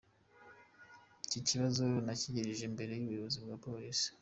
[1.25, 4.07] Iki kibazo nakigejeje imbere y’umuyobozi wa Polisi”.